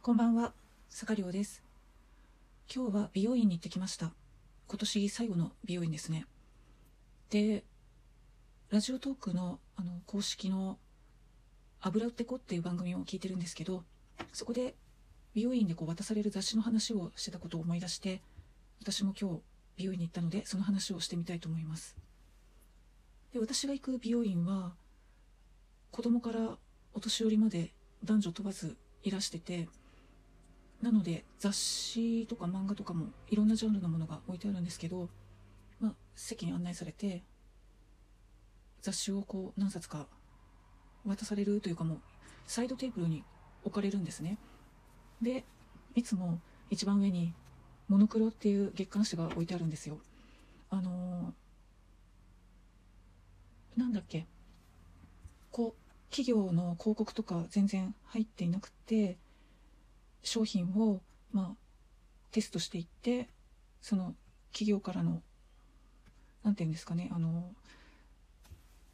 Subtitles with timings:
[0.00, 0.54] こんばんは、
[0.88, 1.62] 坂亮です。
[2.74, 4.14] 今日は美容院に行ってきました。
[4.68, 6.24] 今年最後の美容院ですね。
[7.28, 7.62] で、
[8.70, 10.78] ラジオトークのあの公式の
[11.82, 13.84] 油売ってこっていう番組を聞いてるんですけど、
[14.32, 14.74] そこで
[15.34, 18.22] 美容院でこう渡される雑誌の話をしてたことを思い出して、
[18.80, 19.40] 私も今日
[19.76, 21.96] 美容院に行ったので、その話をしてみたいと思います。
[23.34, 24.72] で、私が行く美容院は、
[25.92, 26.56] 子供から
[26.94, 27.70] お年寄りまで
[28.02, 29.68] 男女問わずいらしてて、
[30.80, 35.10] なので雑誌とか漫画とかもいろんなジャンルのものが置いてあるんですけど、
[35.80, 37.22] まあ、席に案内されて
[38.80, 40.06] 雑誌をこう何冊か
[41.04, 41.98] 渡されるというかもう
[42.46, 43.22] サイドテーブルに
[43.62, 44.38] 置かれるんですね。
[45.20, 45.44] で
[45.94, 46.40] いつも
[46.70, 47.34] 一番上に
[47.86, 49.98] 「モノクロ」っていう月刊誌が置いてあるんですよ。
[50.70, 51.32] あのー
[53.76, 54.26] なんだっけ。
[55.50, 55.81] こう
[56.12, 59.16] 企業の広告とか全然入っていなくて
[60.22, 61.00] 商品を、
[61.32, 61.56] まあ、
[62.30, 63.28] テストしていって
[63.80, 64.14] その
[64.52, 65.22] 企業からの
[66.44, 67.50] なんていうんですかねあの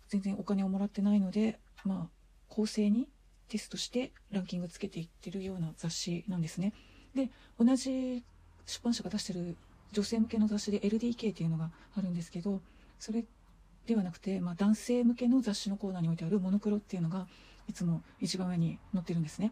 [0.08, 2.08] 全然お金をもらってないので、まあ、
[2.48, 3.08] 公正に
[3.48, 6.72] テストしてランキングつけていってるような雑誌なんですね。
[7.16, 8.22] で同じ
[8.64, 9.56] 出版社が出してる
[9.92, 12.60] 女性向けの雑誌で LDK っていうのがあるんですけど
[13.00, 13.24] それ
[13.88, 17.26] ではなくて、まあ、男性向けの雑誌のコーナーに置いてあるモノクロっていうのが
[17.70, 19.50] いつも一番上に載ってるんですね。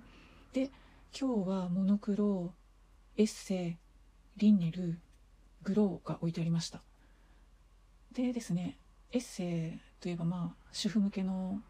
[0.53, 0.71] で
[1.19, 2.53] 今日はモノクロ
[3.17, 3.77] エッセイ
[4.37, 4.99] リンネル
[5.63, 6.83] グローが置いてありました
[8.13, 8.77] でですね
[9.13, 11.61] エッセイといえばまあ主婦向けの、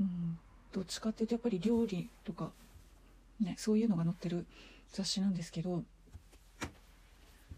[0.00, 0.38] うん、
[0.72, 2.52] どっちかっていうとやっぱり料理とか、
[3.38, 4.46] ね、そういうのが載ってる
[4.92, 5.84] 雑誌なんですけど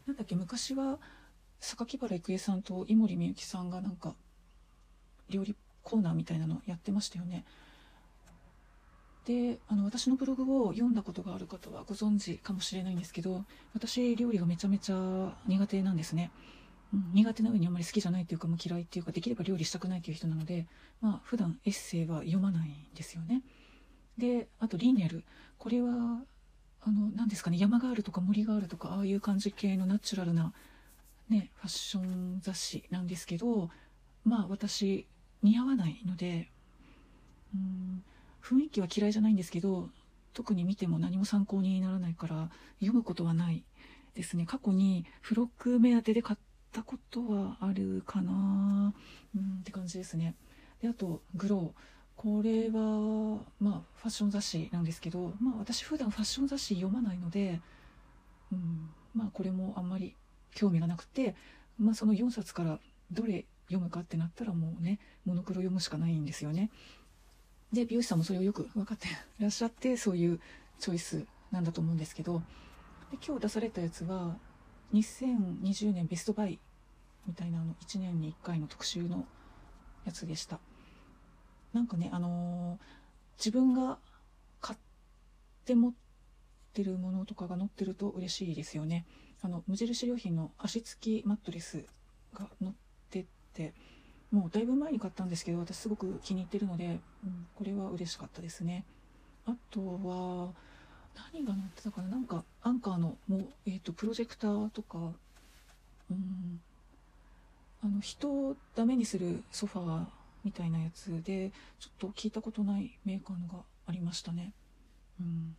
[0.07, 0.99] なんだっけ昔は
[1.63, 4.15] 榊原郁恵さんと井森美幸さんがなんか
[5.31, 7.45] 料理コーナーみたいなのやってましたよね。
[9.25, 16.33] であの私のブログを読んだことがある方はご存知かもしれないんですけど私料理がめちゃめちゃ苦手なんですね、
[16.93, 20.67] うん、苦手な上にあんまり好きじゃないっていうかもう嫌いっていうかできれば料理したくないっていう人なので
[21.01, 23.43] まあ普段エッセイは読まないんですよね。
[24.19, 25.23] であとリネル。
[25.57, 26.25] これは
[26.81, 30.53] あの何ですかね山があるとか森があるとかああいう感じ系のナチュラルな
[31.33, 33.71] ねファッション雑誌なんですけど
[34.25, 35.07] まあ私
[35.43, 36.51] 似合わないので
[37.55, 38.05] うん
[38.43, 39.89] 雰囲気は嫌いじゃないんですけど
[40.33, 42.51] 特に見ても何も参考にならないから
[42.81, 43.65] 読むことはない
[44.15, 44.47] ですね。
[44.47, 46.39] 過去に付録目当てで買っ
[46.71, 48.95] たことはあるかな
[49.37, 50.35] うんって感じですね。
[50.81, 51.83] であとグロー。
[52.15, 57.61] これはまあファッション雑誌なんですけどまあ私普段ファッション雑誌読まないので、
[58.53, 60.15] うん、まあこれもあんまり
[60.55, 61.35] 興味がなくて、
[61.79, 62.79] まあ、その4冊から
[63.11, 66.71] どれ読むかってなったらもうねモノクロ読むしかないんですよね。
[67.73, 69.11] で美容師さんもそれをよく分かってい
[69.41, 70.41] らっしゃってそういう
[70.79, 72.41] チョイスなんだと思うんですけど
[73.11, 74.37] で今日出されたやつは
[74.93, 76.59] 2020年ベストバイ
[77.27, 79.27] みたいなあの1年に1回の特集の
[80.05, 80.59] やつでした。
[81.73, 83.03] なんかねあのー
[83.39, 83.99] 自分が
[84.61, 84.79] 買っ
[85.65, 85.93] て持っ
[86.73, 89.05] てるものとかが載ってると嬉しいですよね。
[89.43, 91.85] あの無印良品の足つきマットレス
[92.33, 92.73] が載っ
[93.11, 93.75] てて
[94.31, 98.85] もうだいぶ前に買ったんですけど私すごく気に入ってるので、うん、これは嬉しかったですね。
[99.45, 100.53] あとは
[101.33, 102.09] 何が載ってたかな？
[102.09, 104.99] なんかアンカーのもう、えー、とプロジェクターとか、
[106.11, 106.61] うん、
[107.85, 110.05] あの人をダメにするソファー
[110.45, 114.53] みたいなやつでちょっと聞いたことないメーカーのがありましたね、
[115.21, 115.57] うん、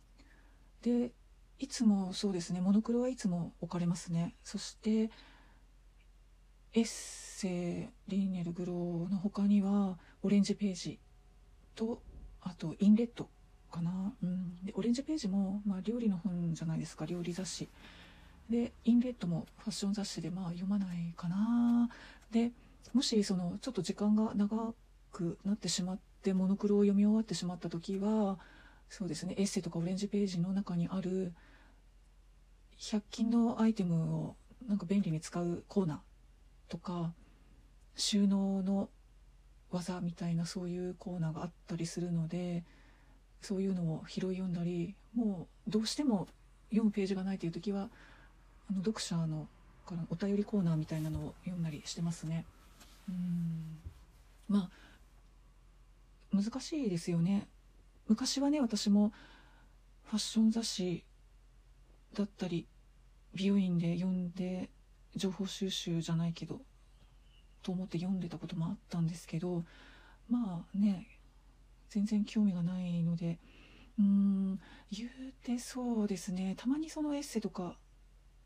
[0.82, 1.10] で
[1.58, 2.60] いつもそうですね。
[2.60, 4.34] モノクロはいつも置かれますね。
[4.42, 5.10] そして
[6.72, 10.98] エッセイリーネルグローの他にはオレンジページ
[11.74, 12.02] と
[12.40, 13.28] あとインレット
[13.70, 17.06] かな、うん、でオレンジページも、まあ、料理の本じゃないですか。
[17.06, 17.68] 料理雑誌。
[18.50, 21.88] でインレットもファッション雑誌でまあ読まないかな。
[22.30, 22.52] で
[22.92, 24.74] もしそのちょっと時間が長
[25.12, 28.38] くなってしまってモノクロを読み終わってしまった時は
[28.96, 29.34] そうですね。
[29.36, 31.32] エッセイとかオレンジページの中にある
[32.78, 34.36] 100均のアイテムを
[34.68, 35.98] なんか便利に使うコーナー
[36.70, 37.12] とか
[37.96, 38.88] 収納の
[39.72, 42.62] 技みたいなそういうコーナーがあったりするので
[43.42, 46.28] そういうのを拾い読んだりもうどうしても
[46.70, 47.88] 読むページがないという時は
[48.70, 49.48] あの読者の
[49.86, 52.44] からお便りコーナーみたいなのを読んだりしてますね。
[53.08, 53.76] うん。
[54.48, 54.70] ま
[56.32, 57.48] あ難しいですよね。
[58.08, 59.12] 昔はね私も
[60.04, 61.04] ファッション雑誌
[62.12, 62.66] だったり
[63.34, 64.70] 美容院で読んで
[65.16, 66.60] 情報収集じゃないけど
[67.62, 69.64] と思って読んでたこともあったんですけど
[70.28, 71.06] まあね
[71.88, 73.38] 全然興味がないので
[73.98, 74.60] うん
[74.90, 75.10] 言う
[75.44, 76.54] てそうですね。
[76.56, 77.76] たまにそのエッセとか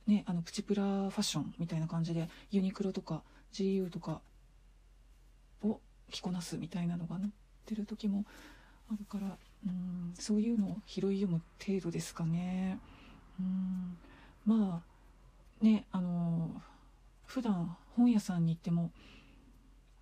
[0.06, 3.22] ねあのプチプラファッションみたいな感じでユニクロとか
[3.52, 4.20] GU とか
[5.62, 5.80] を
[6.10, 7.30] 着こなすみたいなのが載っ
[7.64, 8.24] てる時も
[8.90, 12.78] あるからうんそういうのを拾い読む程度ですかね。
[13.38, 13.96] うん
[14.46, 14.82] ま
[15.62, 16.62] あねあの
[17.26, 18.90] 普段本屋さんに行っても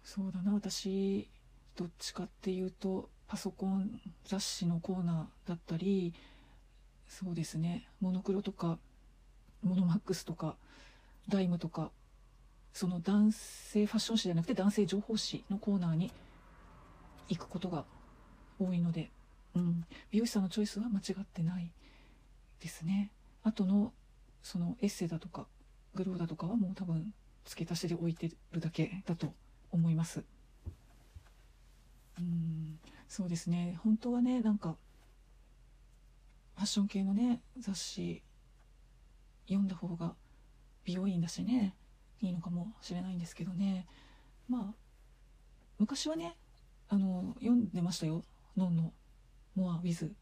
[0.04, 1.28] そうだな私
[1.74, 6.14] どっちかっていうとパソコン雑誌のコーナーだったり
[7.08, 8.78] そうですねモノクロとか
[9.62, 10.56] モノマックスとか
[11.28, 11.90] ダイムとか
[12.72, 16.12] その男性ファッション誌じゃなくて男性情報誌のコーナーに
[17.28, 17.84] 行くことが
[18.60, 19.10] 多いので、
[19.56, 21.72] うん、美容師さんのチョイスは間違ってない
[22.60, 23.10] ですね。
[23.42, 23.92] あとの
[24.42, 25.46] そのエッセイだとか
[25.94, 27.14] グローだとかはもう多分
[27.46, 29.32] 付け足しで置いてるだけだと
[29.72, 30.24] 思います。
[32.18, 32.78] うん。
[33.08, 33.78] そうですね。
[33.82, 34.76] 本当はねなんか
[36.56, 38.22] ファッション系のね雑誌
[39.46, 40.14] 読んだ方が
[40.84, 41.74] 美容院だしね
[42.20, 43.86] いいのかもしれないんですけどね。
[44.50, 44.74] まあ
[45.78, 46.36] 昔はね
[46.90, 48.22] あの読んでましたよ。
[48.54, 48.92] ノンの
[49.56, 50.14] 「モア・ウィズ」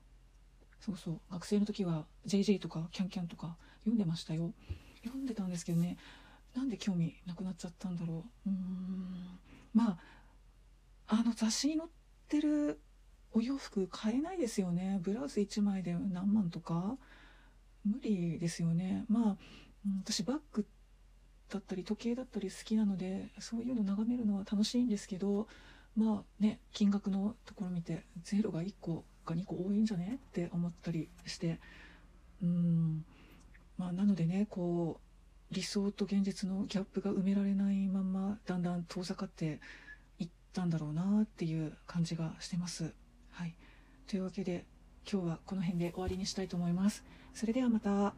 [0.81, 1.21] そうそう。
[1.31, 4.53] 学生の時は JJ とかキャンキャンとか読んでましたよ。
[5.03, 5.97] 読んでたんですけどね。
[6.55, 8.51] なんで興味なくなっちゃったんだろう。
[8.51, 9.39] うーん。
[9.73, 9.99] まあ
[11.07, 11.91] あの雑誌に載っ
[12.29, 12.81] てる
[13.33, 14.99] お洋服買えないですよね。
[15.03, 16.97] ブラウス1枚で何万とか。
[17.85, 19.05] 無理ですよね。
[19.09, 19.37] まあ
[20.05, 20.67] 私バッグ
[21.49, 25.49] だったり時計だったり好きなのでそういうの眺めるのは楽しいんですけど。
[25.97, 30.21] まあね金額のところ見てゼロが1個か2個多いんじゃね？
[30.29, 31.59] って思ったりして
[32.43, 33.05] うん
[33.79, 35.01] まあなのでねこ
[35.51, 39.61] う理想と現実のギャップが埋められないままだんだん遠ざかって
[40.19, 42.93] いったんだろうなっていう感じがしてます。
[43.31, 43.55] はい、
[44.07, 44.65] というわけで
[45.11, 47.05] 今日はこの辺で終わりにしたいと思います。
[47.35, 48.15] それではまた。